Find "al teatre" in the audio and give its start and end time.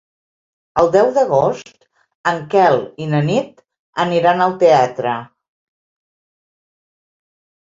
4.47-5.15